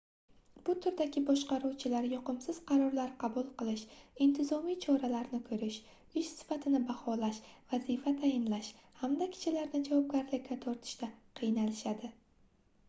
bu 0.67 0.73
turdagi 0.83 1.21
boshqaruvchilar 1.25 2.05
yoqimsiz 2.11 2.59
qarorlar 2.69 3.11
qabul 3.23 3.43
qilish 3.59 3.83
intizomiy 4.25 4.77
choralarni 4.85 5.39
koʻrish 5.49 5.77
ish 6.21 6.31
sifatini 6.39 6.79
baholash 6.87 7.41
vazifa 7.75 8.13
tayinlash 8.23 8.69
hamda 9.03 9.27
kishilarni 9.35 9.83
javobgarlikka 9.91 10.57
tortishda 10.65 11.11
qiynalishadi 11.41 12.11